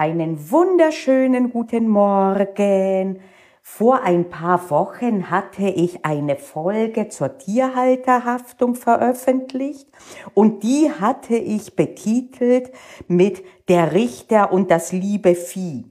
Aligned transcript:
Einen 0.00 0.52
wunderschönen 0.52 1.50
guten 1.50 1.88
Morgen. 1.88 3.18
Vor 3.62 4.04
ein 4.04 4.30
paar 4.30 4.70
Wochen 4.70 5.28
hatte 5.28 5.66
ich 5.66 6.04
eine 6.04 6.36
Folge 6.36 7.08
zur 7.08 7.36
Tierhalterhaftung 7.36 8.76
veröffentlicht 8.76 9.88
und 10.34 10.62
die 10.62 10.92
hatte 11.00 11.34
ich 11.34 11.74
betitelt 11.74 12.70
mit 13.08 13.42
Der 13.66 13.92
Richter 13.92 14.52
und 14.52 14.70
das 14.70 14.92
liebe 14.92 15.34
Vieh. 15.34 15.86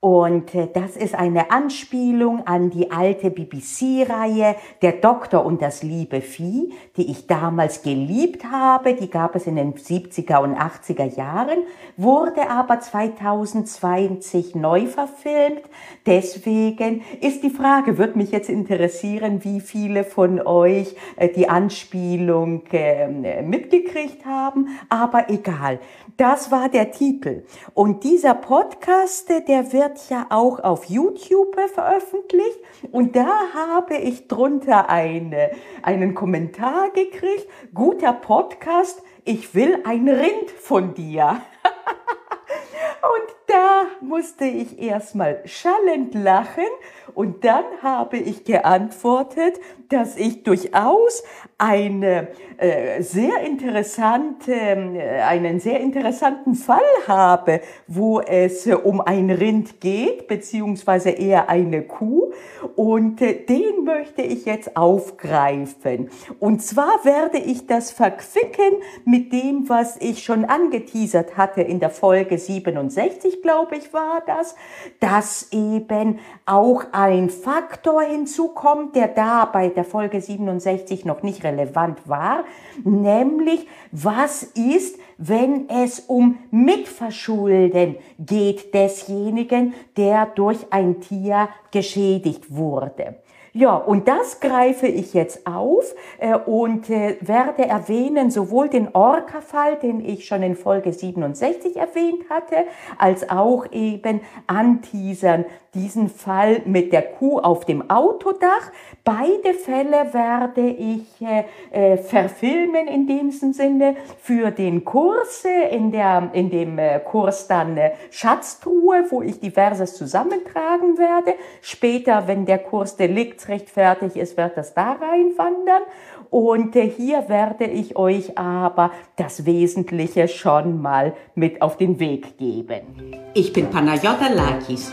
Und 0.00 0.54
äh, 0.54 0.68
das 0.72 0.94
ist 0.94 1.14
eine 1.14 1.50
Anspielung 1.50 2.46
an 2.46 2.68
die 2.68 2.90
alte 2.90 3.30
BBC-Reihe 3.30 4.56
Der 4.82 4.92
Doktor 4.92 5.46
und 5.46 5.62
das 5.62 5.82
liebe 5.82 6.20
Vieh, 6.20 6.74
die 6.98 7.10
ich 7.10 7.26
damals 7.26 7.80
geliebt 7.82 8.44
habe. 8.44 8.92
Die 8.92 9.08
gab 9.08 9.34
es 9.34 9.46
in 9.46 9.56
den 9.56 9.72
70er 9.72 10.42
und 10.42 10.54
80er 10.54 11.16
Jahren, 11.16 11.60
wurde 11.96 12.50
aber 12.50 12.78
2020 12.78 14.54
neu 14.54 14.84
verfilmt. 14.84 15.62
Deswegen 16.04 17.02
ist 17.22 17.42
die 17.42 17.50
Frage, 17.50 17.96
wird 17.96 18.16
mich 18.16 18.32
jetzt 18.32 18.50
interessieren, 18.50 19.44
wie 19.44 19.60
viele 19.60 20.04
von 20.04 20.46
euch 20.46 20.94
äh, 21.16 21.30
die 21.30 21.48
Anspielung 21.48 22.64
äh, 22.70 23.40
mitgekriegt 23.40 24.26
haben. 24.26 24.68
Aber 24.90 25.30
egal, 25.30 25.80
das 26.18 26.50
war 26.50 26.68
der 26.68 26.90
Titel. 26.90 27.44
Und 27.72 28.04
dieser 28.04 28.34
Podcast, 28.34 29.30
der 29.48 29.72
wird 29.72 29.85
ja 30.10 30.26
auch 30.30 30.60
auf 30.60 30.86
YouTube 30.86 31.56
veröffentlicht 31.72 32.58
und 32.92 33.14
da 33.16 33.28
habe 33.54 33.96
ich 33.96 34.28
drunter 34.28 34.88
eine, 34.88 35.50
einen 35.82 36.14
Kommentar 36.14 36.90
gekriegt. 36.90 37.46
Guter 37.72 38.12
Podcast, 38.12 39.02
ich 39.24 39.54
will 39.54 39.80
ein 39.84 40.08
Rind 40.08 40.50
von 40.50 40.94
dir. 40.94 41.40
und 43.02 43.36
da 43.46 43.84
musste 44.00 44.44
ich 44.44 44.78
erstmal 44.80 45.42
schallend 45.46 46.14
lachen 46.14 46.66
und 47.14 47.44
dann 47.44 47.64
habe 47.82 48.16
ich 48.16 48.44
geantwortet, 48.44 49.60
dass 49.88 50.16
ich 50.16 50.42
durchaus 50.42 51.22
eine 51.58 52.28
äh, 52.58 53.02
sehr 53.02 53.40
interessante, 53.46 54.52
äh, 54.52 55.22
einen 55.22 55.60
sehr 55.60 55.80
interessanten 55.80 56.54
Fall 56.54 56.80
habe, 57.06 57.60
wo 57.86 58.20
es 58.20 58.66
äh, 58.66 58.74
um 58.74 59.00
ein 59.00 59.30
Rind 59.30 59.80
geht, 59.80 60.26
beziehungsweise 60.26 61.10
eher 61.10 61.48
eine 61.48 61.82
Kuh. 61.82 62.32
Und 62.74 63.22
äh, 63.22 63.44
den 63.44 63.84
möchte 63.84 64.22
ich 64.22 64.44
jetzt 64.44 64.76
aufgreifen. 64.76 66.10
Und 66.40 66.62
zwar 66.62 67.04
werde 67.04 67.38
ich 67.38 67.66
das 67.66 67.90
verquicken 67.90 68.82
mit 69.04 69.32
dem, 69.32 69.68
was 69.68 69.96
ich 70.00 70.22
schon 70.22 70.44
angeteasert 70.44 71.36
hatte 71.36 71.62
in 71.62 71.80
der 71.80 71.90
Folge 71.90 72.38
67, 72.38 73.42
glaube 73.42 73.76
ich, 73.76 73.92
war 73.92 74.22
das, 74.26 74.56
dass 75.00 75.52
eben 75.52 76.18
auch 76.44 76.84
ein 76.92 77.30
Faktor 77.30 78.02
hinzukommt, 78.02 78.96
der 78.96 79.08
da 79.08 79.44
bei 79.44 79.68
der 79.76 79.84
Folge 79.84 80.20
67 80.20 81.04
noch 81.04 81.22
nicht 81.22 81.44
relevant 81.44 82.08
war, 82.08 82.44
nämlich 82.84 83.66
was 83.92 84.42
ist, 84.42 84.98
wenn 85.18 85.68
es 85.68 86.00
um 86.00 86.38
Mitverschulden 86.50 87.96
geht 88.18 88.74
desjenigen, 88.74 89.74
der 89.96 90.26
durch 90.26 90.58
ein 90.70 91.00
Tier 91.00 91.48
geschädigt 91.70 92.54
wurde. 92.54 93.16
Ja, 93.58 93.74
und 93.74 94.06
das 94.06 94.40
greife 94.40 94.86
ich 94.86 95.14
jetzt 95.14 95.46
auf 95.46 95.94
äh, 96.18 96.36
und 96.36 96.90
äh, 96.90 97.16
werde 97.22 97.64
erwähnen 97.64 98.30
sowohl 98.30 98.68
den 98.68 98.94
Orca-Fall, 98.94 99.76
den 99.76 100.04
ich 100.04 100.26
schon 100.26 100.42
in 100.42 100.56
Folge 100.56 100.92
67 100.92 101.74
erwähnt 101.74 102.28
hatte, 102.28 102.66
als 102.98 103.30
auch 103.30 103.64
eben 103.72 104.20
anteasern 104.46 105.46
diesen 105.76 106.08
Fall 106.08 106.62
mit 106.64 106.92
der 106.92 107.02
Kuh 107.02 107.38
auf 107.38 107.64
dem 107.64 107.90
Autodach. 107.90 108.72
Beide 109.04 109.54
Fälle 109.54 110.12
werde 110.12 110.66
ich 110.68 111.04
äh, 111.20 111.44
äh 111.70 111.96
verfilmen 111.96 112.88
in 112.88 113.06
dem 113.06 113.30
Sinne 113.30 113.96
für 114.18 114.50
den 114.50 114.84
Kurs, 114.84 115.44
äh, 115.44 115.74
in, 115.76 115.92
der, 115.92 116.30
in 116.32 116.50
dem 116.50 116.78
äh, 116.78 116.98
Kurs 117.00 117.46
dann 117.46 117.78
Schatztruhe, 118.10 119.04
wo 119.10 119.22
ich 119.22 119.38
diverses 119.38 119.94
zusammentragen 119.94 120.98
werde. 120.98 121.34
Später, 121.60 122.26
wenn 122.26 122.46
der 122.46 122.58
Kurs 122.58 122.96
Deliktsrecht 122.96 123.70
fertig 123.70 124.16
ist, 124.16 124.36
wird 124.36 124.56
das 124.56 124.74
da 124.74 124.92
reinwandern. 124.92 125.82
Und 126.30 126.74
hier 126.74 127.28
werde 127.28 127.66
ich 127.66 127.96
euch 127.96 128.36
aber 128.36 128.90
das 129.14 129.46
Wesentliche 129.46 130.26
schon 130.26 130.82
mal 130.82 131.14
mit 131.34 131.62
auf 131.62 131.76
den 131.76 132.00
Weg 132.00 132.38
geben. 132.38 133.14
Ich 133.34 133.52
bin 133.52 133.70
Panayota 133.70 134.28
Lakis 134.28 134.92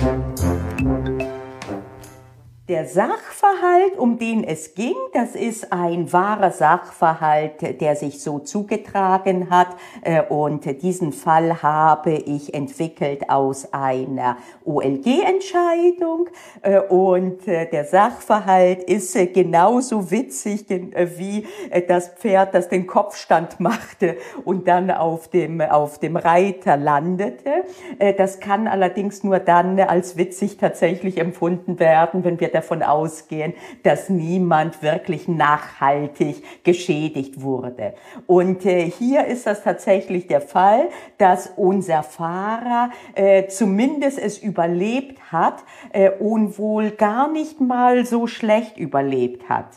Thank 0.00 1.08
you. 1.08 1.19
Der 2.70 2.86
Sachverhalt, 2.86 3.98
um 3.98 4.16
den 4.16 4.44
es 4.44 4.76
ging, 4.76 4.94
das 5.12 5.34
ist 5.34 5.72
ein 5.72 6.12
wahrer 6.12 6.52
Sachverhalt, 6.52 7.80
der 7.80 7.96
sich 7.96 8.22
so 8.22 8.38
zugetragen 8.38 9.50
hat. 9.50 9.70
Äh, 10.02 10.22
und 10.22 10.80
diesen 10.80 11.12
Fall 11.12 11.64
habe 11.64 12.12
ich 12.12 12.54
entwickelt 12.54 13.28
aus 13.28 13.72
einer 13.72 14.36
OLG-Entscheidung. 14.64 16.28
Äh, 16.62 16.78
und 16.78 17.48
äh, 17.48 17.68
der 17.68 17.86
Sachverhalt 17.86 18.84
ist 18.84 19.18
genauso 19.34 20.12
witzig 20.12 20.66
wie 20.68 21.48
das 21.88 22.10
Pferd, 22.10 22.54
das 22.54 22.68
den 22.68 22.86
Kopfstand 22.86 23.58
machte 23.58 24.16
und 24.44 24.68
dann 24.68 24.92
auf 24.92 25.26
dem, 25.26 25.60
auf 25.60 25.98
dem 25.98 26.16
Reiter 26.16 26.76
landete. 26.76 27.64
Das 28.16 28.38
kann 28.38 28.68
allerdings 28.68 29.24
nur 29.24 29.40
dann 29.40 29.80
als 29.80 30.16
witzig 30.16 30.58
tatsächlich 30.58 31.18
empfunden 31.18 31.80
werden, 31.80 32.22
wenn 32.22 32.38
wir 32.38 32.59
davon 32.60 32.82
ausgehen, 32.82 33.54
dass 33.82 34.08
niemand 34.08 34.82
wirklich 34.82 35.28
nachhaltig 35.28 36.64
geschädigt 36.64 37.42
wurde. 37.42 37.94
Und 38.26 38.64
äh, 38.66 38.90
hier 38.90 39.24
ist 39.26 39.46
das 39.46 39.62
tatsächlich 39.62 40.26
der 40.26 40.40
Fall, 40.40 40.88
dass 41.18 41.52
unser 41.56 42.02
Fahrer 42.02 42.90
äh, 43.14 43.46
zumindest 43.48 44.18
es 44.18 44.38
überlebt 44.38 45.32
hat 45.32 45.64
äh, 45.92 46.10
und 46.10 46.58
wohl 46.58 46.90
gar 46.90 47.30
nicht 47.30 47.60
mal 47.60 48.04
so 48.04 48.26
schlecht 48.26 48.76
überlebt 48.76 49.48
hat. 49.48 49.68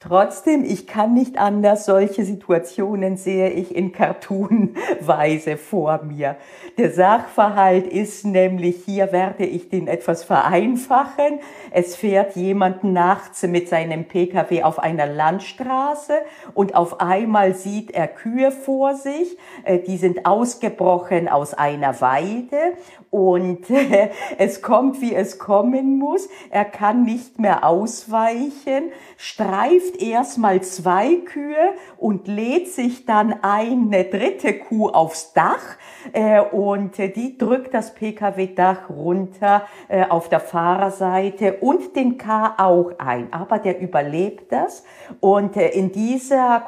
Trotzdem, 0.00 0.64
ich 0.64 0.86
kann 0.86 1.12
nicht 1.12 1.38
anders, 1.38 1.84
solche 1.84 2.24
Situationen 2.24 3.16
sehe 3.16 3.50
ich 3.50 3.74
in 3.74 3.90
Cartoonweise 3.90 5.56
vor 5.56 6.04
mir. 6.04 6.36
Der 6.78 6.92
Sachverhalt 6.92 7.88
ist 7.88 8.24
nämlich, 8.24 8.84
hier 8.84 9.10
werde 9.10 9.44
ich 9.44 9.70
den 9.70 9.88
etwas 9.88 10.22
vereinfachen. 10.22 11.40
Es 11.72 11.96
fährt 11.96 12.36
jemand 12.36 12.84
nachts 12.84 13.42
mit 13.42 13.68
seinem 13.68 14.04
Pkw 14.04 14.62
auf 14.62 14.78
einer 14.78 15.06
Landstraße 15.06 16.12
und 16.54 16.76
auf 16.76 17.00
einmal 17.00 17.54
sieht 17.54 17.90
er 17.90 18.06
Kühe 18.06 18.52
vor 18.52 18.94
sich, 18.94 19.36
äh, 19.64 19.80
die 19.80 19.96
sind 19.96 20.26
ausgebrochen 20.26 21.26
aus 21.28 21.54
einer 21.54 22.00
Weide 22.00 22.74
und 23.10 23.66
es 24.38 24.62
kommt, 24.62 25.00
wie 25.00 25.14
es 25.14 25.40
kommen 25.40 25.98
muss. 25.98 26.28
Er 26.50 26.64
kann 26.64 27.02
nicht 27.02 27.40
mehr 27.40 27.64
ausweichen, 27.64 28.92
streift 29.16 29.87
erstmal 29.96 30.62
zwei 30.62 31.16
Kühe 31.24 31.74
und 31.96 32.28
lädt 32.28 32.68
sich 32.68 33.06
dann 33.06 33.42
eine 33.42 34.04
dritte 34.04 34.54
Kuh 34.58 34.88
aufs 34.88 35.32
Dach 35.32 35.76
äh, 36.12 36.40
und 36.40 36.98
die 36.98 37.38
drückt 37.38 37.74
das 37.74 37.94
Pkw-Dach 37.94 38.88
runter 38.90 39.66
äh, 39.88 40.04
auf 40.06 40.28
der 40.28 40.40
Fahrerseite 40.40 41.54
und 41.60 41.96
den 41.96 42.18
K 42.18 42.54
auch 42.58 42.92
ein. 42.98 43.32
Aber 43.32 43.58
der 43.58 43.80
überlebt 43.80 44.52
das 44.52 44.84
und 45.20 45.56
äh, 45.56 45.70
in, 45.70 45.92
dieser, 45.92 46.64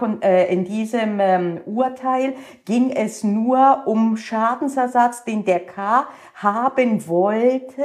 in 0.49 0.65
diesem 0.65 1.21
ähm, 1.21 1.61
Urteil 1.67 2.35
ging 2.65 2.91
es 2.91 3.25
nur 3.25 3.83
um 3.87 4.17
Schadensersatz, 4.17 5.25
den 5.25 5.45
der 5.45 5.61
K 5.61 6.07
haben 6.43 7.07
wollte, 7.07 7.85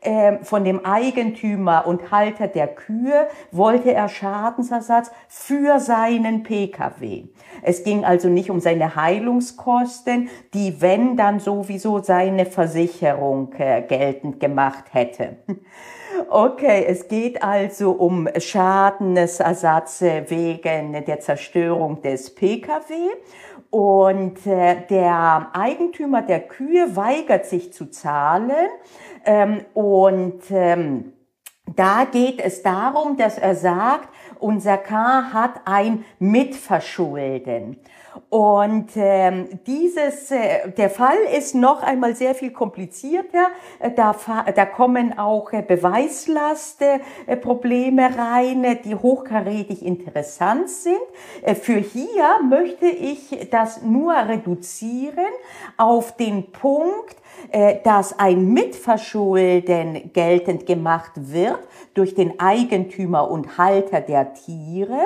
äh, 0.00 0.38
von 0.42 0.64
dem 0.64 0.84
Eigentümer 0.84 1.86
und 1.86 2.10
Halter 2.10 2.48
der 2.48 2.68
Kühe, 2.68 3.28
wollte 3.50 3.92
er 3.92 4.08
Schaden 4.08 4.44
Schadensersatz 4.44 5.10
für 5.28 5.80
seinen 5.80 6.42
Pkw. 6.42 7.24
Es 7.62 7.84
ging 7.84 8.04
also 8.04 8.28
nicht 8.28 8.50
um 8.50 8.60
seine 8.60 8.96
Heilungskosten, 8.96 10.28
die 10.52 10.80
wenn 10.80 11.16
dann 11.16 11.40
sowieso 11.40 12.00
seine 12.00 12.46
Versicherung 12.46 13.52
äh, 13.58 13.82
geltend 13.82 14.40
gemacht 14.40 14.84
hätte. 14.92 15.36
Okay, 16.30 16.84
es 16.86 17.08
geht 17.08 17.42
also 17.42 17.90
um 17.90 18.28
Schadensersatz 18.38 20.00
wegen 20.00 20.92
der 21.04 21.18
Zerstörung 21.18 22.02
des 22.02 22.32
Pkw. 22.32 22.94
Und 23.74 24.46
äh, 24.46 24.86
der 24.88 25.48
Eigentümer 25.52 26.22
der 26.22 26.38
Kühe 26.46 26.94
weigert 26.94 27.46
sich 27.46 27.72
zu 27.72 27.86
zahlen. 27.86 28.52
Ähm, 29.24 29.62
und 29.74 30.42
ähm, 30.50 31.12
da 31.74 32.04
geht 32.04 32.40
es 32.40 32.62
darum, 32.62 33.16
dass 33.16 33.36
er 33.36 33.56
sagt, 33.56 34.10
unser 34.38 34.78
K 34.78 35.32
hat 35.32 35.62
ein 35.64 36.04
Mitverschulden. 36.20 37.80
Und 38.30 38.90
ähm, 38.96 39.60
dieses, 39.66 40.30
äh, 40.30 40.70
der 40.70 40.88
Fall 40.90 41.16
ist 41.36 41.54
noch 41.54 41.82
einmal 41.82 42.14
sehr 42.14 42.34
viel 42.34 42.52
komplizierter. 42.52 43.48
Äh, 43.80 43.90
da, 43.92 44.14
da 44.54 44.66
kommen 44.66 45.18
auch 45.18 45.52
äh, 45.52 45.62
Beweislastprobleme 45.62 48.02
äh, 48.02 48.20
rein, 48.20 48.64
äh, 48.64 48.76
die 48.76 48.94
hochkarätig 48.94 49.84
interessant 49.84 50.70
sind. 50.70 51.00
Äh, 51.42 51.54
für 51.54 51.78
hier 51.78 52.40
möchte 52.48 52.86
ich 52.86 53.48
das 53.50 53.82
nur 53.82 54.14
reduzieren 54.14 55.26
auf 55.76 56.16
den 56.16 56.50
Punkt, 56.52 57.16
dass 57.84 58.18
ein 58.18 58.52
Mitverschulden 58.52 60.12
geltend 60.12 60.66
gemacht 60.66 61.12
wird 61.14 61.58
durch 61.94 62.14
den 62.14 62.40
Eigentümer 62.40 63.30
und 63.30 63.56
Halter 63.58 64.00
der 64.00 64.34
Tiere. 64.34 65.00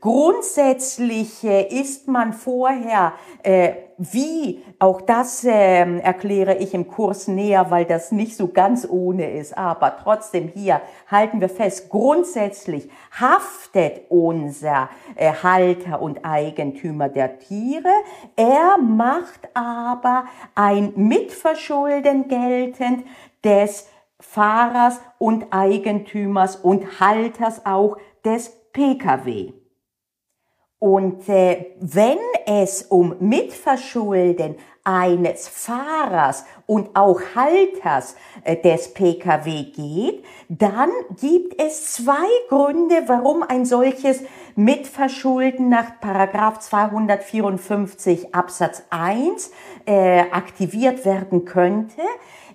Grundsätzlich 0.00 1.44
äh, 1.44 1.68
ist 1.68 2.08
man 2.08 2.32
vorher 2.32 3.12
äh, 3.42 3.72
wie, 4.02 4.64
auch 4.78 5.02
das 5.02 5.44
äh, 5.44 5.98
erkläre 5.98 6.56
ich 6.56 6.72
im 6.72 6.88
Kurs 6.88 7.28
näher, 7.28 7.70
weil 7.70 7.84
das 7.84 8.12
nicht 8.12 8.34
so 8.34 8.48
ganz 8.48 8.88
ohne 8.88 9.30
ist, 9.32 9.58
aber 9.58 9.94
trotzdem 10.02 10.48
hier 10.48 10.80
halten 11.10 11.42
wir 11.42 11.50
fest, 11.50 11.90
grundsätzlich 11.90 12.88
haftet 13.20 14.00
unser 14.08 14.88
äh, 15.16 15.34
Halter 15.42 16.00
und 16.00 16.24
Eigentümer 16.24 17.10
der 17.10 17.40
Tiere, 17.40 17.92
er 18.36 18.78
macht 18.78 19.50
aber 19.52 20.24
ein 20.54 20.94
Mitverschulden 20.96 22.28
geltend 22.28 23.04
des 23.44 23.86
Fahrers 24.18 24.98
und 25.18 25.48
Eigentümers 25.50 26.56
und 26.56 27.00
Halters 27.00 27.66
auch 27.66 27.98
des 28.24 28.48
Pkw. 28.72 29.59
Und 30.80 31.28
äh, 31.28 31.66
wenn 31.78 32.18
es 32.46 32.84
um 32.84 33.14
Mitverschulden 33.20 34.56
eines 34.82 35.46
Fahrers 35.46 36.46
und 36.66 36.96
auch 36.96 37.20
Halters 37.34 38.16
äh, 38.44 38.56
des 38.56 38.94
Pkw 38.94 39.64
geht, 39.64 40.24
dann 40.48 40.88
gibt 41.20 41.60
es 41.60 41.92
zwei 41.92 42.26
Gründe, 42.48 43.02
warum 43.06 43.42
ein 43.42 43.66
solches 43.66 44.22
Mitverschulden 44.56 45.68
nach 45.68 46.00
Paragraph 46.00 46.60
254 46.60 48.34
Absatz 48.34 48.82
1 48.88 49.52
äh, 49.84 50.20
aktiviert 50.30 51.04
werden 51.04 51.44
könnte. 51.44 52.00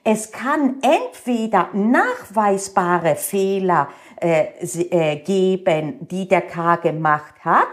Es 0.04 0.32
kann 0.32 0.78
entweder 0.82 1.70
nachweisbare 1.74 3.16
Fehler 3.16 3.90
äh, 4.20 4.46
äh, 4.64 5.18
geben, 5.18 6.08
die 6.08 6.28
der 6.28 6.42
K 6.42 6.78
gemacht 6.78 7.34
hat, 7.44 7.68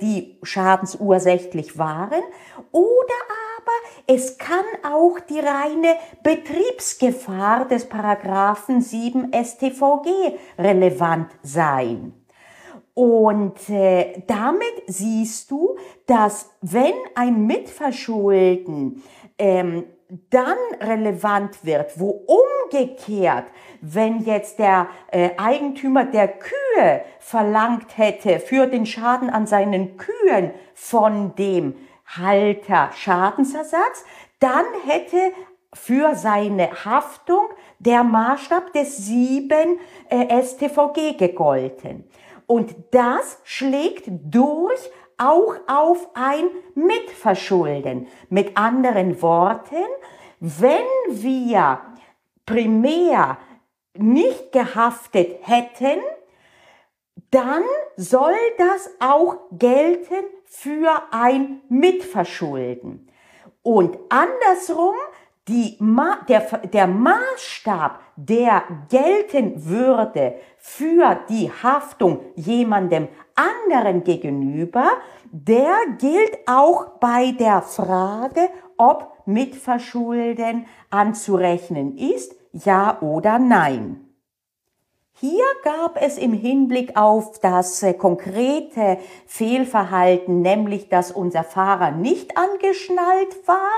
die 0.00 0.38
schadensursächlich 0.42 1.78
waren, 1.78 2.22
oder 2.72 3.14
aber 3.64 3.72
es 4.06 4.36
kann 4.38 4.64
auch 4.82 5.18
die 5.20 5.40
reine 5.40 5.96
Betriebsgefahr 6.22 7.66
des 7.66 7.88
Paragraphen 7.88 8.80
7 8.80 9.32
StVG 9.32 10.36
relevant 10.58 11.30
sein. 11.42 12.12
Und 12.94 13.68
äh, 13.70 14.22
damit 14.26 14.82
siehst 14.86 15.50
du, 15.50 15.76
dass 16.06 16.50
wenn 16.60 16.94
ein 17.14 17.46
Mitverschulden 17.46 19.02
ähm, 19.36 19.84
dann 20.30 20.56
relevant 20.80 21.64
wird, 21.64 21.98
wo 21.98 22.24
umgekehrt, 22.26 23.46
wenn 23.80 24.20
jetzt 24.20 24.58
der 24.58 24.88
äh, 25.10 25.30
Eigentümer 25.36 26.04
der 26.04 26.28
Kühe 26.28 27.02
verlangt 27.18 27.96
hätte 27.98 28.40
für 28.40 28.66
den 28.66 28.86
Schaden 28.86 29.30
an 29.30 29.46
seinen 29.46 29.96
Kühen 29.96 30.52
von 30.74 31.34
dem 31.36 31.74
Halter 32.06 32.90
Schadensersatz, 32.94 34.04
dann 34.40 34.64
hätte 34.86 35.32
für 35.72 36.14
seine 36.14 36.84
Haftung 36.84 37.46
der 37.78 38.04
Maßstab 38.04 38.72
des 38.72 38.96
7 38.98 39.78
äh, 40.08 40.42
StVG 40.42 41.16
gegolten. 41.18 42.04
Und 42.46 42.74
das 42.90 43.40
schlägt 43.44 44.04
durch 44.06 44.90
auch 45.18 45.54
auf 45.66 46.08
ein 46.14 46.44
Mitverschulden. 46.74 48.08
Mit 48.28 48.56
anderen 48.56 49.22
Worten, 49.22 49.84
wenn 50.40 50.84
wir 51.08 51.80
primär 52.46 53.38
nicht 53.94 54.52
gehaftet 54.52 55.38
hätten, 55.42 56.00
dann 57.30 57.62
soll 57.96 58.34
das 58.58 58.90
auch 59.00 59.36
gelten 59.52 60.24
für 60.44 61.02
ein 61.10 61.62
Mitverschulden. 61.68 63.08
Und 63.62 63.98
andersrum, 64.08 64.94
die, 65.48 65.78
der, 66.28 66.40
der 66.72 66.86
Maßstab, 66.86 68.00
der 68.16 68.62
gelten 68.88 69.66
würde 69.66 70.36
für 70.58 71.18
die 71.28 71.50
Haftung 71.50 72.20
jemandem 72.34 73.08
anderen 73.34 74.04
gegenüber, 74.04 74.86
der 75.30 75.74
gilt 75.98 76.38
auch 76.46 76.98
bei 77.00 77.32
der 77.32 77.60
Frage, 77.60 78.48
ob 78.78 79.12
Mitverschulden 79.26 80.66
anzurechnen 80.90 81.98
ist, 81.98 82.34
ja 82.52 83.00
oder 83.02 83.38
nein. 83.38 84.04
Hier 85.16 85.44
gab 85.62 86.00
es 86.02 86.18
im 86.18 86.32
Hinblick 86.32 86.96
auf 86.96 87.38
das 87.40 87.82
äh, 87.84 87.94
konkrete 87.94 88.98
Fehlverhalten, 89.26 90.42
nämlich 90.42 90.88
dass 90.88 91.12
unser 91.12 91.44
Fahrer 91.44 91.92
nicht 91.92 92.36
angeschnallt 92.36 93.46
war, 93.46 93.70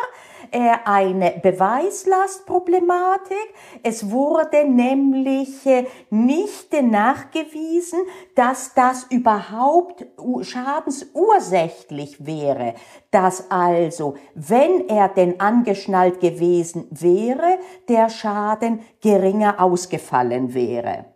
eine 0.52 1.32
Beweislastproblematik. 1.42 3.36
Es 3.82 4.10
wurde 4.10 4.68
nämlich 4.68 5.64
äh, 5.66 5.86
nicht 6.10 6.72
nachgewiesen, 6.72 8.00
dass 8.34 8.74
das 8.74 9.04
überhaupt 9.10 10.04
schadensursächlich 10.42 12.24
wäre. 12.24 12.74
Dass 13.10 13.50
also, 13.50 14.14
wenn 14.34 14.88
er 14.88 15.08
denn 15.08 15.40
angeschnallt 15.40 16.20
gewesen 16.20 16.86
wäre, 16.90 17.58
der 17.88 18.10
Schaden 18.10 18.80
geringer 19.00 19.60
ausgefallen 19.60 20.52
wäre. 20.54 21.15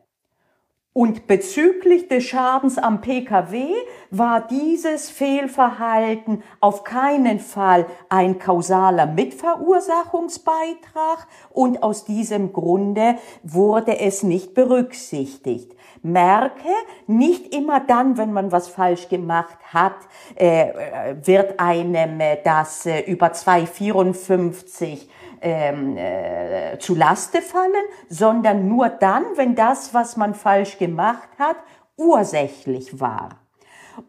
Und 0.92 1.28
bezüglich 1.28 2.08
des 2.08 2.24
Schadens 2.24 2.76
am 2.76 3.00
Pkw 3.00 3.68
war 4.10 4.48
dieses 4.48 5.08
Fehlverhalten 5.08 6.42
auf 6.58 6.82
keinen 6.82 7.38
Fall 7.38 7.86
ein 8.08 8.40
kausaler 8.40 9.06
Mitverursachungsbeitrag 9.06 11.28
und 11.50 11.84
aus 11.84 12.06
diesem 12.06 12.52
Grunde 12.52 13.14
wurde 13.44 14.00
es 14.00 14.24
nicht 14.24 14.52
berücksichtigt. 14.52 15.76
Merke, 16.02 16.70
nicht 17.06 17.54
immer 17.54 17.78
dann, 17.78 18.16
wenn 18.16 18.32
man 18.32 18.50
was 18.50 18.66
falsch 18.66 19.08
gemacht 19.08 19.58
hat, 19.72 19.94
äh, 20.34 21.14
wird 21.22 21.60
einem 21.60 22.20
das 22.42 22.86
äh, 22.86 23.02
über 23.02 23.32
254 23.32 25.08
ähm, 25.40 25.96
äh, 25.96 26.78
zu 26.78 26.94
Laste 26.94 27.42
fallen, 27.42 27.72
sondern 28.08 28.68
nur 28.68 28.88
dann, 28.88 29.24
wenn 29.36 29.54
das, 29.54 29.94
was 29.94 30.16
man 30.16 30.34
falsch 30.34 30.78
gemacht 30.78 31.28
hat, 31.38 31.56
ursächlich 31.96 33.00
war. 33.00 33.40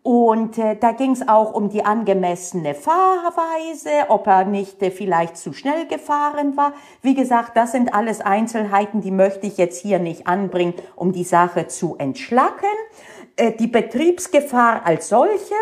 Und 0.04 0.58
äh, 0.58 0.76
da 0.76 0.92
ging 0.92 1.12
es 1.12 1.28
auch 1.28 1.54
um 1.54 1.70
die 1.70 1.84
angemessene 1.84 2.74
Fahrweise, 2.74 4.10
ob 4.10 4.28
er 4.28 4.46
nicht 4.46 4.82
äh, 4.82 4.92
vielleicht 4.92 5.38
zu 5.38 5.54
schnell 5.54 5.88
gefahren 5.88 6.56
war. 6.58 6.74
Wie 7.02 7.14
gesagt, 7.14 7.58
das 7.58 7.72
sind 7.72 7.94
alles 7.94 8.22
Einzelheiten, 8.22 9.02
die 9.02 9.12
möchte 9.12 9.48
ich 9.48 9.58
jetzt 9.58 9.82
hier 9.82 10.00
nicht 10.00 10.28
anbringen, 10.28 10.74
um 10.96 11.12
die 11.12 11.24
Sache 11.24 11.68
zu 11.68 11.96
entschlacken. 11.98 12.70
Äh, 13.36 13.54
die 13.54 13.68
Betriebsgefahr 13.68 14.86
als 14.86 15.10
solche, 15.10 15.56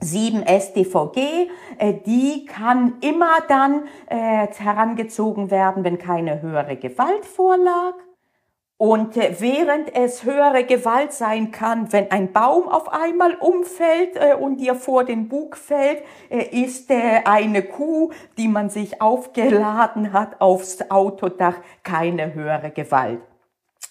7 0.00 0.44
StVG, 0.46 1.48
äh, 1.78 1.94
die 2.06 2.46
kann 2.46 2.94
immer 3.00 3.36
dann 3.48 3.84
äh, 4.06 4.46
herangezogen 4.46 5.50
werden, 5.50 5.84
wenn 5.84 5.98
keine 5.98 6.42
höhere 6.42 6.76
Gewalt 6.76 7.26
vorlag. 7.26 7.94
Und 8.78 9.18
äh, 9.18 9.36
während 9.40 9.94
es 9.94 10.24
höhere 10.24 10.64
Gewalt 10.64 11.12
sein 11.12 11.50
kann, 11.50 11.92
wenn 11.92 12.10
ein 12.10 12.32
Baum 12.32 12.66
auf 12.68 12.90
einmal 12.90 13.34
umfällt 13.34 14.18
und 14.40 14.56
dir 14.56 14.74
vor 14.74 15.04
den 15.04 15.28
Bug 15.28 15.56
fällt, 15.56 16.02
ist 16.30 16.90
eine 16.90 17.62
Kuh, 17.62 18.10
die 18.38 18.48
man 18.48 18.70
sich 18.70 19.02
aufgeladen 19.02 20.14
hat 20.14 20.40
aufs 20.40 20.90
Autodach, 20.90 21.56
keine 21.82 22.32
höhere 22.32 22.70
Gewalt. 22.70 23.20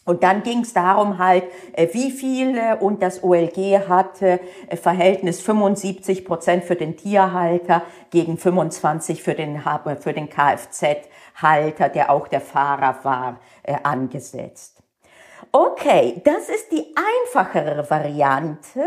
Und 0.09 0.23
dann 0.23 0.41
ging 0.41 0.61
es 0.61 0.73
darum 0.73 1.19
halt, 1.19 1.43
äh, 1.73 1.87
wie 1.91 2.09
viele 2.09 2.77
und 2.77 3.03
das 3.03 3.23
OLG 3.23 3.87
hatte 3.87 4.39
äh, 4.67 4.75
Verhältnis 4.75 5.39
75 5.39 6.25
Prozent 6.25 6.63
für 6.63 6.75
den 6.75 6.97
Tierhalter 6.97 7.83
gegen 8.09 8.39
25 8.39 9.21
für 9.21 9.35
den, 9.35 9.61
für 9.99 10.13
den 10.13 10.27
Kfz-Halter, 10.27 11.89
der 11.89 12.09
auch 12.09 12.27
der 12.27 12.41
Fahrer 12.41 12.97
war, 13.03 13.39
angesetzt. 13.83 14.79
Okay, 15.51 16.21
das 16.23 16.47
ist 16.47 16.71
die 16.71 16.93
einfachere 16.95 17.89
Variante, 17.89 18.83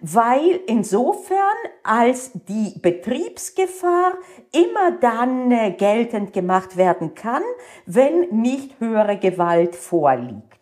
weil 0.00 0.60
insofern 0.66 1.38
als 1.82 2.30
die 2.32 2.78
Betriebsgefahr 2.80 4.12
immer 4.52 4.92
dann 5.00 5.50
äh, 5.50 5.72
geltend 5.72 6.32
gemacht 6.32 6.76
werden 6.76 7.14
kann, 7.14 7.42
wenn 7.86 8.28
nicht 8.30 8.78
höhere 8.78 9.16
Gewalt 9.18 9.74
vorliegt. 9.74 10.55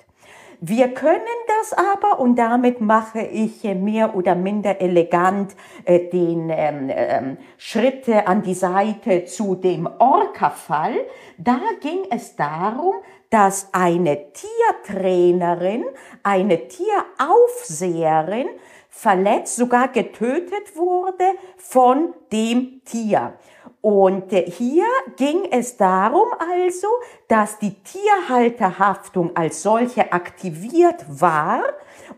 Wir 0.66 0.94
können 0.94 1.20
das 1.60 1.74
aber, 1.74 2.20
und 2.20 2.36
damit 2.36 2.80
mache 2.80 3.20
ich 3.20 3.64
mehr 3.64 4.16
oder 4.16 4.34
minder 4.34 4.80
elegant 4.80 5.54
äh, 5.84 6.08
den 6.08 6.48
ähm, 6.48 6.88
ähm, 6.88 7.36
Schritt 7.58 8.08
an 8.08 8.40
die 8.40 8.54
Seite 8.54 9.26
zu 9.26 9.56
dem 9.56 9.86
Orca-Fall. 9.98 10.94
Da 11.36 11.60
ging 11.82 12.06
es 12.08 12.34
darum, 12.36 12.94
dass 13.28 13.68
eine 13.74 14.32
Tiertrainerin, 14.86 15.84
eine 16.22 16.66
Tieraufseherin 16.66 18.48
verletzt, 18.94 19.56
sogar 19.56 19.88
getötet 19.88 20.76
wurde 20.76 21.24
von 21.56 22.14
dem 22.32 22.80
Tier. 22.84 23.34
Und 23.80 24.32
äh, 24.32 24.50
hier 24.50 24.86
ging 25.16 25.48
es 25.50 25.76
darum 25.76 26.28
also, 26.38 26.88
dass 27.28 27.58
die 27.58 27.74
Tierhalterhaftung 27.82 29.36
als 29.36 29.62
solche 29.62 30.12
aktiviert 30.12 31.04
war 31.08 31.62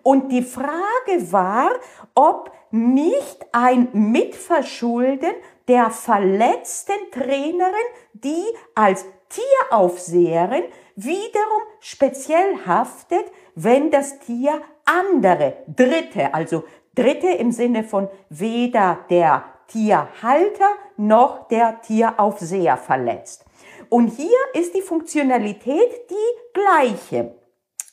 und 0.03 0.31
die 0.31 0.43
Frage 0.43 1.33
war, 1.33 1.71
ob 2.15 2.53
nicht 2.71 3.47
ein 3.53 3.89
Mitverschulden 3.93 5.33
der 5.67 5.91
verletzten 5.91 7.11
Trainerin, 7.11 7.75
die 8.13 8.45
als 8.75 9.07
Tieraufseherin 9.29 10.65
wiederum 10.95 11.63
speziell 11.81 12.59
haftet, 12.67 13.25
wenn 13.55 13.91
das 13.91 14.21
Tier 14.21 14.61
andere, 14.87 15.59
Dritte, 15.67 16.33
also 16.33 16.65
Dritte 16.95 17.29
im 17.29 17.53
Sinne 17.53 17.85
von 17.85 18.09
weder 18.31 19.01
der 19.11 19.45
Tierhalter 19.69 20.71
noch 20.97 21.49
der 21.49 21.81
Tieraufseher 21.83 22.77
verletzt. 22.77 23.45
Und 23.89 24.09
hier 24.09 24.39
ist 24.55 24.75
die 24.75 24.83
Funktionalität 24.83 26.11
die 26.11 26.59
gleiche. 26.61 27.35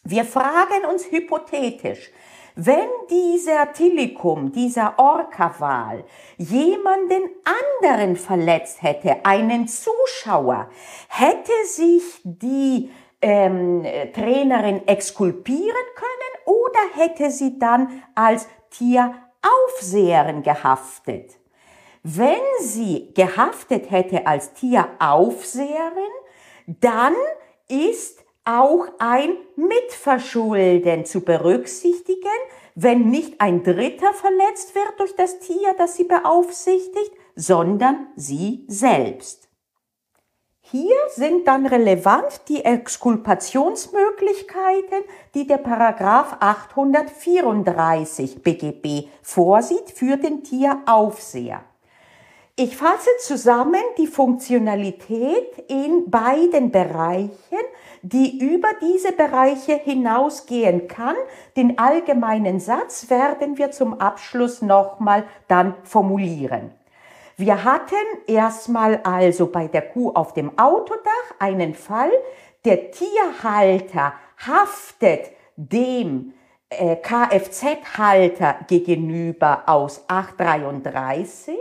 Wir 0.03 0.23
fragen 0.25 0.85
uns 0.89 1.11
hypothetisch, 1.11 2.11
wenn 2.55 2.87
dieser 3.09 3.73
Tilikum, 3.73 4.51
dieser 4.51 4.93
Orca-Wal 4.97 6.03
jemanden 6.37 7.29
anderen 7.81 8.15
verletzt 8.15 8.83
hätte, 8.83 9.25
einen 9.25 9.67
Zuschauer, 9.67 10.69
hätte 11.09 11.51
sich 11.65 12.21
die 12.23 12.91
ähm, 13.21 13.83
Trainerin 14.13 14.87
exkulpieren 14.87 15.85
können 15.95 16.32
oder 16.45 16.79
hätte 16.95 17.31
sie 17.31 17.57
dann 17.59 18.03
als 18.15 18.47
Tieraufseherin 18.71 20.43
gehaftet? 20.43 21.37
Wenn 22.03 22.41
sie 22.59 23.13
gehaftet 23.13 23.89
hätte 23.89 24.27
als 24.27 24.53
Tieraufseherin, 24.53 26.11
dann 26.67 27.13
ist 27.69 28.23
auch 28.45 28.87
ein 28.99 29.37
Mitverschulden 29.55 31.05
zu 31.05 31.21
berücksichtigen, 31.21 32.19
wenn 32.75 33.09
nicht 33.09 33.39
ein 33.39 33.63
Dritter 33.63 34.13
verletzt 34.13 34.75
wird 34.75 34.99
durch 34.99 35.15
das 35.15 35.39
Tier, 35.39 35.73
das 35.77 35.95
sie 35.95 36.03
beaufsichtigt, 36.03 37.11
sondern 37.35 38.07
sie 38.15 38.65
selbst. 38.67 39.47
Hier 40.75 40.97
sind 41.09 41.47
dann 41.47 41.67
relevant 41.67 42.41
die 42.47 42.65
Exkulpationsmöglichkeiten, 42.65 45.03
die 45.35 45.45
der 45.45 45.59
Paragraph 45.59 46.37
834 46.39 48.41
BGB 48.41 49.07
vorsieht 49.21 49.91
für 49.91 50.17
den 50.17 50.43
Tieraufseher. 50.43 51.61
Ich 52.55 52.75
fasse 52.75 53.11
zusammen 53.19 53.83
die 53.99 54.07
Funktionalität 54.07 55.59
in 55.67 56.09
beiden 56.09 56.71
Bereichen, 56.71 57.59
die 58.01 58.39
über 58.39 58.69
diese 58.81 59.11
Bereiche 59.11 59.73
hinausgehen 59.73 60.87
kann. 60.87 61.17
Den 61.55 61.77
allgemeinen 61.77 62.59
Satz 62.59 63.11
werden 63.11 63.59
wir 63.59 63.69
zum 63.69 64.01
Abschluss 64.01 64.63
nochmal 64.63 65.25
dann 65.47 65.75
formulieren. 65.83 66.71
Wir 67.35 67.63
hatten 67.63 67.95
erstmal 68.27 68.97
also 69.03 69.47
bei 69.47 69.67
der 69.67 69.81
Kuh 69.81 70.11
auf 70.11 70.33
dem 70.33 70.57
Autodach 70.57 71.33
einen 71.39 71.73
Fall, 71.73 72.11
der 72.65 72.91
Tierhalter 72.91 74.13
haftet 74.37 75.31
dem 75.55 76.33
äh, 76.69 76.95
Kfz-Halter 76.95 78.57
gegenüber 78.67 79.63
aus 79.67 80.03
833 80.07 81.57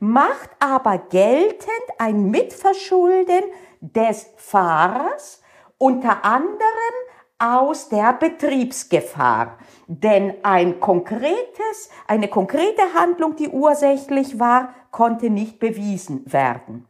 macht 0.00 0.50
aber 0.58 0.98
geltend 0.98 1.70
ein 1.98 2.30
Mitverschulden 2.30 3.42
des 3.80 4.30
Fahrers 4.36 5.42
unter 5.78 6.24
anderem 6.24 6.94
aus 7.40 7.88
der 7.88 8.12
Betriebsgefahr. 8.12 9.58
Denn 9.88 10.34
ein 10.44 10.78
konkretes, 10.78 11.90
eine 12.06 12.28
konkrete 12.28 12.94
Handlung, 12.94 13.34
die 13.34 13.48
ursächlich 13.48 14.38
war, 14.38 14.72
konnte 14.92 15.30
nicht 15.30 15.58
bewiesen 15.58 16.32
werden. 16.32 16.86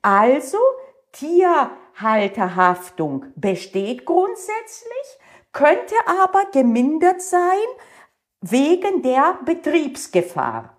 Also 0.00 0.56
Tierhalterhaftung 1.12 3.26
besteht 3.34 4.06
grundsätzlich, 4.06 5.18
könnte 5.52 5.94
aber 6.06 6.44
gemindert 6.52 7.20
sein 7.20 7.66
wegen 8.40 9.02
der 9.02 9.40
Betriebsgefahr. 9.44 10.76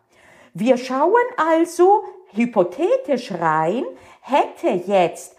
Wir 0.53 0.77
schauen 0.77 1.11
also 1.35 2.05
hypothetisch 2.31 3.33
rein, 3.33 3.83
hätte 4.21 4.69
jetzt 4.69 5.35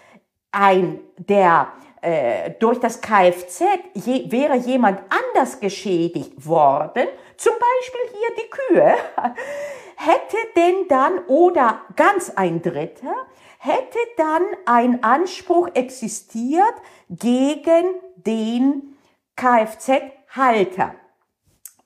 ein, 0.52 1.00
der 1.16 1.72
äh, 2.00 2.52
durch 2.58 2.78
das 2.78 3.00
Kfz 3.00 3.62
je, 3.94 4.30
wäre 4.30 4.56
jemand 4.56 5.00
anders 5.08 5.60
geschädigt 5.60 6.46
worden, 6.46 7.06
zum 7.36 7.52
Beispiel 7.54 8.00
hier 8.12 8.36
die 8.36 8.50
Kühe, 8.50 8.94
hätte 9.96 10.36
denn 10.56 10.88
dann 10.88 11.18
oder 11.26 11.82
ganz 11.96 12.30
ein 12.30 12.62
Dritter, 12.62 13.14
hätte 13.58 13.98
dann 14.16 14.42
ein 14.66 15.02
Anspruch 15.02 15.68
existiert 15.74 16.74
gegen 17.08 17.94
den 18.16 18.96
Kfz-Halter. 19.36 20.94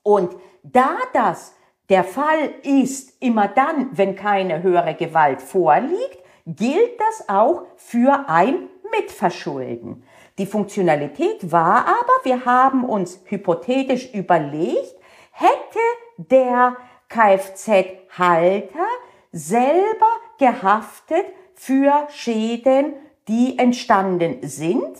Und 0.03 0.35
da 0.63 0.97
das 1.13 1.55
der 1.89 2.03
Fall 2.03 2.49
ist 2.63 3.21
immer 3.21 3.47
dann, 3.47 3.89
wenn 3.91 4.15
keine 4.15 4.63
höhere 4.63 4.95
Gewalt 4.95 5.41
vorliegt, 5.41 6.17
gilt 6.47 6.99
das 6.99 7.29
auch 7.29 7.63
für 7.75 8.27
ein 8.27 8.69
Mitverschulden. 8.97 10.03
Die 10.37 10.45
Funktionalität 10.45 11.51
war 11.51 11.85
aber, 11.85 12.13
wir 12.23 12.45
haben 12.45 12.83
uns 12.83 13.21
hypothetisch 13.25 14.13
überlegt, 14.13 14.95
hätte 15.31 15.79
der 16.17 16.75
Kfz-Halter 17.09 18.87
selber 19.31 20.07
gehaftet 20.37 21.25
für 21.53 22.07
Schäden, 22.09 22.93
die 23.27 23.57
entstanden 23.57 24.39
sind? 24.47 24.97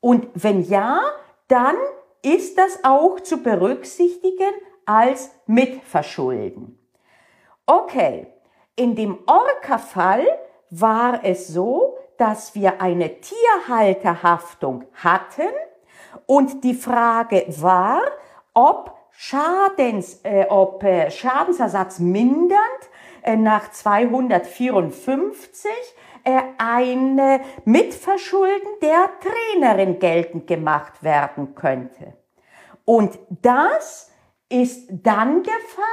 Und 0.00 0.28
wenn 0.34 0.62
ja, 0.62 1.00
dann 1.48 1.76
ist 2.22 2.58
das 2.58 2.84
auch 2.84 3.20
zu 3.20 3.42
berücksichtigen 3.42 4.52
als 4.84 5.30
Mitverschulden. 5.46 6.78
Okay, 7.66 8.28
in 8.76 8.94
dem 8.94 9.18
Orca-Fall 9.26 10.26
war 10.70 11.24
es 11.24 11.48
so, 11.48 11.95
dass 12.18 12.54
wir 12.54 12.80
eine 12.80 13.20
Tierhalterhaftung 13.20 14.84
hatten 14.94 15.48
und 16.26 16.62
die 16.64 16.74
Frage 16.74 17.44
war, 17.48 18.00
ob 18.54 18.96
Schadens, 19.10 20.20
äh, 20.24 20.46
ob 20.48 20.82
äh, 20.82 21.10
Schadensersatz 21.10 21.98
mindernd 21.98 22.60
äh, 23.22 23.36
nach 23.36 23.70
254 23.70 25.70
äh, 26.24 26.40
ein 26.58 27.20
Mitverschulden 27.64 28.68
der 28.82 29.08
Trainerin 29.20 29.98
geltend 29.98 30.46
gemacht 30.46 31.02
werden 31.02 31.54
könnte. 31.54 32.14
Und 32.84 33.18
das 33.42 34.12
ist 34.48 34.88
dann 34.90 35.42
der 35.42 35.54
Fall, 35.54 35.84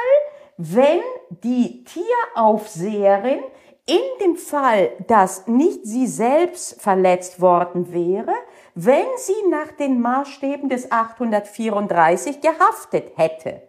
wenn 0.58 1.02
die 1.30 1.84
Tieraufseherin 1.84 3.40
in 3.86 4.00
dem 4.22 4.36
Fall, 4.38 4.92
dass 5.08 5.48
nicht 5.48 5.86
sie 5.86 6.08
selbst 6.08 6.82
verletzt 6.82 7.42
worden 7.42 7.92
wäre, 7.92 8.34
wenn 8.76 9.06
sie 9.18 9.50
nach 9.50 9.72
den 9.74 10.00
Maßstäben 10.00 10.70
des 10.70 10.92
834 10.92 12.40
gehaftet 12.42 13.12
hätte, 13.16 13.62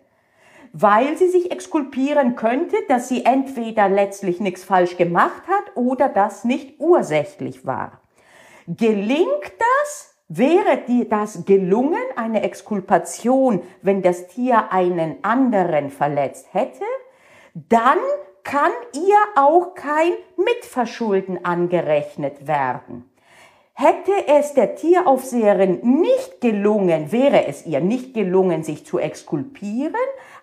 weil 0.73 1.17
sie 1.17 1.29
sich 1.29 1.51
exkulpieren 1.51 2.37
könnte, 2.37 2.77
dass 2.89 3.09
sie 3.09 3.25
entweder 3.25 3.89
letztlich 3.89 4.41
nichts 4.41 4.63
falsch 4.65 4.97
gemacht 4.97 5.43
hat 5.49 5.77
oder 5.77 6.09
das 6.09 6.45
nicht 6.45 6.81
ursächlich 6.81 7.67
war. 7.67 8.01
Gelingt 8.67 9.53
das, 9.59 10.15
wäre 10.29 10.79
die, 10.89 11.09
das 11.09 11.45
gelungen, 11.45 12.03
eine 12.17 12.43
Exkulpation, 12.43 13.63
wenn 13.83 14.01
das 14.01 14.29
Tier 14.29 14.73
einen 14.73 15.17
anderen 15.23 15.91
verletzt 15.91 16.47
hätte, 16.53 16.85
dann 17.55 17.99
kann 18.45 18.71
ihr 18.93 19.17
auch 19.35 19.75
kein 19.75 20.13
Mitverschulden 20.37 21.45
angerechnet 21.45 22.47
werden. 22.47 23.11
Hätte 23.73 24.13
es 24.29 24.55
der 24.55 24.77
Tieraufseherin 24.77 25.81
nicht 26.01 26.41
gelungen, 26.41 27.11
wäre 27.11 27.47
es 27.47 27.67
ihr 27.67 27.81
nicht 27.81 28.15
gelungen, 28.15 28.63
sich 28.63 28.87
zu 28.87 29.01
exkulpieren, 29.01 29.95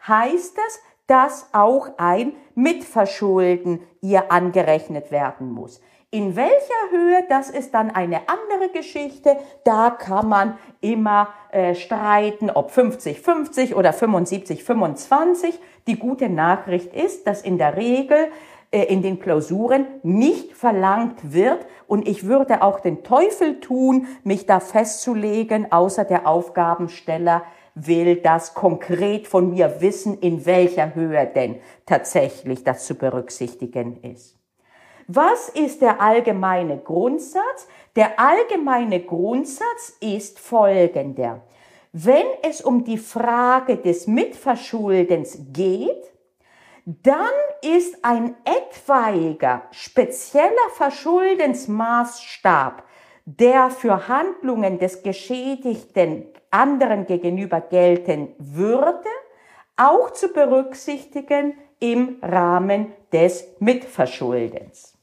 heißt 0.06 0.58
das, 0.58 0.80
dass 1.08 1.48
auch 1.54 1.92
ein 1.98 2.34
Mitverschulden 2.56 3.82
ihr 4.02 4.32
angerechnet 4.32 5.12
werden 5.12 5.52
muss. 5.52 5.80
In 6.14 6.36
welcher 6.36 6.92
Höhe, 6.92 7.24
das 7.30 7.50
ist 7.50 7.74
dann 7.74 7.90
eine 7.90 8.28
andere 8.28 8.70
Geschichte. 8.74 9.38
Da 9.64 9.92
kann 9.92 10.28
man 10.28 10.58
immer 10.82 11.30
äh, 11.52 11.74
streiten, 11.74 12.50
ob 12.50 12.72
50-50 12.72 13.76
oder 13.76 13.92
75-25. 13.92 15.54
Die 15.88 15.98
gute 15.98 16.30
Nachricht 16.30 16.94
ist, 16.94 17.28
dass 17.28 17.42
in 17.42 17.58
der 17.58 17.76
Regel 17.76 18.30
äh, 18.72 18.84
in 18.84 19.02
den 19.02 19.20
Klausuren 19.20 19.86
nicht 20.04 20.54
verlangt 20.54 21.34
wird. 21.34 21.66
Und 21.88 22.08
ich 22.08 22.26
würde 22.26 22.62
auch 22.62 22.80
den 22.80 23.04
Teufel 23.04 23.60
tun, 23.60 24.08
mich 24.24 24.46
da 24.46 24.60
festzulegen, 24.60 25.72
außer 25.72 26.06
der 26.06 26.28
Aufgabensteller 26.28 27.44
will 27.76 28.18
das 28.18 28.54
konkret 28.54 29.28
von 29.28 29.52
mir 29.52 29.82
wissen, 29.82 30.18
in 30.20 30.46
welcher 30.46 30.96
Höhe 30.96 31.26
denn 31.34 31.56
tatsächlich 31.86 32.64
das 32.64 32.86
zu 32.86 32.96
berücksichtigen 32.96 34.02
ist. 34.04 34.38
Was 35.08 35.50
ist 35.50 35.82
der 35.82 36.02
allgemeine 36.02 36.78
Grundsatz? 36.78 37.68
Der 37.98 38.18
allgemeine 38.20 39.02
Grundsatz 39.02 39.98
ist 40.00 40.40
folgender. 40.40 41.42
Wenn 41.94 42.26
es 42.42 42.62
um 42.62 42.86
die 42.86 42.98
Frage 42.98 43.76
des 43.76 44.08
Mitverschuldens 44.08 45.38
geht, 45.52 46.10
dann 46.86 47.34
ist 47.62 47.98
ein 48.04 48.38
etwaiger 48.46 49.64
spezieller 49.72 50.70
Verschuldensmaßstab, 50.74 52.84
der 53.26 53.70
für 53.70 54.08
Handlungen 54.08 54.80
des 54.80 55.04
Geschädigten 55.04 56.28
anderen 56.50 57.06
gegenüber 57.06 57.60
gelten 57.60 58.30
würde, 58.38 59.10
auch 59.76 60.12
zu 60.12 60.30
berücksichtigen 60.30 61.58
im 61.80 62.20
Rahmen 62.22 62.94
des 63.12 63.50
Mitverschuldens. 63.60 64.98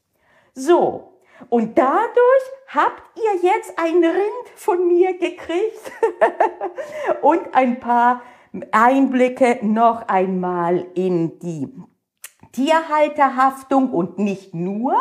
So, 0.55 1.18
und 1.49 1.79
dadurch 1.79 2.45
habt 2.69 3.03
ihr 3.17 3.51
jetzt 3.51 3.79
ein 3.79 4.05
Rind 4.05 4.49
von 4.57 4.87
mir 4.89 5.17
gekriegt 5.17 5.93
und 7.23 7.55
ein 7.55 7.81
paar 7.81 8.23
Einblicke 8.73 9.59
noch 9.63 10.09
einmal 10.09 10.87
in 10.95 11.39
die 11.39 11.69
Tierhalterhaftung 12.53 13.91
und 13.91 14.19
nicht 14.19 14.55
nur, 14.55 14.95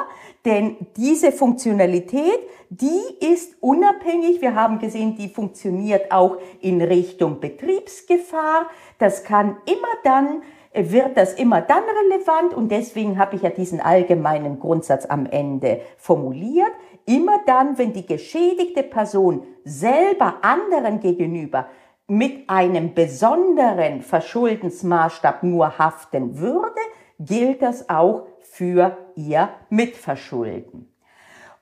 denn 0.45 0.75
diese 0.95 1.31
Funktionalität, 1.31 2.39
die 2.69 3.01
ist 3.19 3.55
unabhängig. 3.61 4.41
Wir 4.41 4.53
haben 4.53 4.79
gesehen, 4.79 5.15
die 5.15 5.29
funktioniert 5.29 6.11
auch 6.11 6.37
in 6.61 6.81
Richtung 6.81 7.39
Betriebsgefahr. 7.39 8.69
Das 8.99 9.23
kann 9.23 9.57
immer 9.65 9.87
dann, 10.03 10.43
wird 10.77 11.17
das 11.17 11.33
immer 11.33 11.61
dann 11.61 11.83
relevant 11.83 12.53
und 12.53 12.69
deswegen 12.69 13.17
habe 13.17 13.35
ich 13.35 13.41
ja 13.41 13.49
diesen 13.49 13.79
allgemeinen 13.79 14.59
Grundsatz 14.59 15.05
am 15.05 15.25
Ende 15.25 15.81
formuliert. 15.97 16.71
Immer 17.05 17.39
dann, 17.45 17.77
wenn 17.77 17.93
die 17.93 18.05
geschädigte 18.05 18.83
Person 18.83 19.43
selber 19.63 20.35
anderen 20.41 20.99
gegenüber 20.99 21.67
mit 22.07 22.49
einem 22.49 22.93
besonderen 22.93 24.01
Verschuldensmaßstab 24.01 25.43
nur 25.43 25.77
haften 25.77 26.39
würde, 26.39 26.79
gilt 27.19 27.61
das 27.61 27.89
auch 27.89 28.27
für 28.41 28.97
ihr 29.15 29.49
Mitverschulden. 29.69 30.93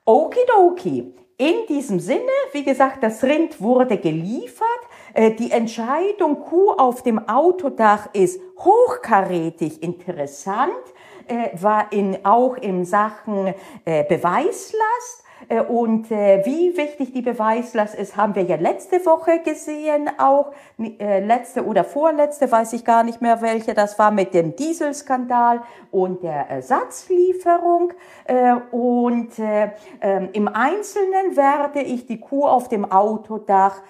Okidoki. 0.04 1.14
In 1.38 1.66
diesem 1.68 2.00
Sinne, 2.00 2.30
wie 2.52 2.64
gesagt, 2.64 3.02
das 3.02 3.22
Rind 3.22 3.60
wurde 3.60 3.98
geliefert. 3.98 4.66
Äh, 5.16 5.30
die 5.30 5.50
Entscheidung 5.50 6.40
Kuh 6.40 6.72
auf 6.72 7.02
dem 7.02 7.26
Autodach 7.26 8.10
ist 8.12 8.38
hochkarätig 8.58 9.82
interessant, 9.82 10.70
äh, 11.26 11.48
war 11.54 11.90
in, 11.90 12.18
auch 12.26 12.54
in 12.56 12.84
Sachen 12.84 13.54
äh, 13.86 14.04
Beweislast 14.04 15.24
und 15.68 16.10
äh, 16.10 16.44
wie 16.44 16.76
wichtig 16.76 17.12
die 17.12 17.22
Beweislast 17.22 17.94
ist, 17.94 18.16
haben 18.16 18.34
wir 18.34 18.42
ja 18.42 18.56
letzte 18.56 19.04
Woche 19.06 19.40
gesehen, 19.44 20.10
auch 20.18 20.52
äh, 20.78 21.20
letzte 21.24 21.64
oder 21.64 21.84
vorletzte, 21.84 22.50
weiß 22.50 22.72
ich 22.72 22.84
gar 22.84 23.04
nicht 23.04 23.22
mehr 23.22 23.40
welche, 23.42 23.74
das 23.74 23.98
war 23.98 24.10
mit 24.10 24.34
dem 24.34 24.56
Dieselskandal 24.56 25.62
und 25.90 26.22
der 26.22 26.50
Ersatzlieferung. 26.50 27.92
Und 28.70 29.30
ähm, 29.38 30.28
im 30.32 30.48
Einzelnen 30.48 31.36
werde 31.36 31.80
ich 31.80 32.06
die 32.06 32.18
Kuh 32.18 32.44
auf 32.44 32.68
dem 32.68 32.90
Autodach 32.90 33.82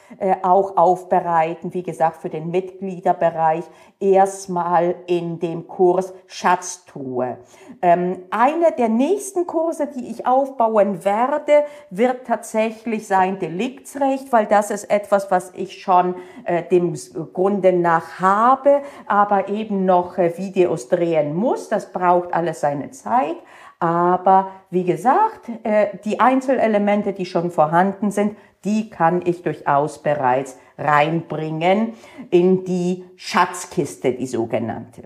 auch 0.43 0.77
aufbereiten, 0.77 1.73
wie 1.73 1.83
gesagt, 1.83 2.19
für 2.19 2.29
den 2.29 2.51
Mitgliederbereich 2.51 3.65
erstmal 3.99 4.97
in 5.07 5.39
dem 5.39 5.67
Kurs 5.67 6.13
Schatztruhe. 6.27 7.39
Ähm, 7.83 8.25
einer 8.31 8.71
der 8.73 8.89
nächsten 8.89 9.47
Kurse, 9.47 9.87
die 9.87 10.11
ich 10.11 10.27
aufbauen 10.27 11.05
werde, 11.05 11.46
wird 11.91 12.27
tatsächlich 12.27 13.07
sein 13.07 13.39
Deliktsrecht, 13.39 14.33
weil 14.33 14.47
das 14.47 14.71
ist 14.71 14.91
etwas, 14.91 15.31
was 15.31 15.53
ich 15.55 15.81
schon 15.81 16.15
äh, 16.45 16.63
dem 16.63 16.95
Grunde 17.33 17.73
nach 17.73 18.21
habe, 18.21 18.83
aber 19.07 19.49
eben 19.49 19.85
noch 19.85 20.19
äh, 20.19 20.37
Videos 20.37 20.89
drehen 20.89 21.35
muss. 21.35 21.69
Das 21.69 21.93
braucht 21.93 22.33
alles 22.35 22.61
seine 22.61 22.91
Zeit. 22.91 23.37
Aber 23.79 24.53
wie 24.71 24.85
gesagt, 24.85 25.51
äh, 25.63 25.89
die 26.05 26.21
Einzelelemente, 26.21 27.13
die 27.13 27.27
schon 27.27 27.51
vorhanden 27.51 28.11
sind, 28.11 28.37
die 28.65 28.91
kann 28.91 29.23
ich 29.25 29.43
durchaus 29.43 30.03
bereits 30.03 30.59
reinbringen 30.79 31.95
in 32.31 32.65
die 32.65 33.05
Schatzkiste, 33.17 34.13
die 34.13 34.27
sogenannte. 34.27 35.03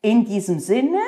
In 0.00 0.24
diesem 0.24 0.58
Sinne, 0.58 1.00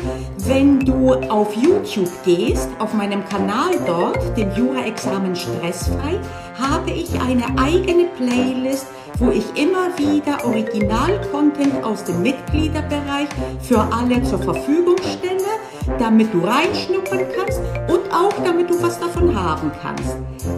wenn 0.48 0.80
du 0.80 1.12
auf 1.28 1.54
YouTube 1.54 2.10
gehst, 2.24 2.68
auf 2.78 2.94
meinem 2.94 3.22
Kanal 3.28 3.78
dort, 3.86 4.36
dem 4.36 4.50
Jura-Examen 4.54 5.36
Stressfrei, 5.36 6.18
habe 6.58 6.90
ich 6.90 7.12
eine 7.20 7.44
eigene 7.58 8.06
Playlist, 8.16 8.86
wo 9.18 9.30
ich 9.30 9.44
immer 9.62 9.96
wieder 9.98 10.44
Original-Content 10.46 11.84
aus 11.84 12.02
dem 12.04 12.22
Mitgliederbereich 12.22 13.28
für 13.60 13.80
alle 13.92 14.22
zur 14.22 14.38
Verfügung 14.38 14.96
stelle, 14.98 15.98
damit 15.98 16.32
du 16.32 16.40
reinschnuppern 16.40 17.26
kannst 17.36 17.60
und 17.88 18.10
auch 18.10 18.32
damit 18.42 18.70
du 18.70 18.82
was 18.82 18.98
davon 18.98 19.38
haben 19.38 19.70
kannst. 19.82 20.16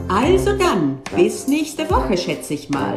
Also 0.08 0.56
dann, 0.56 1.00
bis 1.16 1.48
nächste 1.48 1.90
Woche, 1.90 2.16
schätze 2.16 2.54
ich 2.54 2.70
mal. 2.70 2.96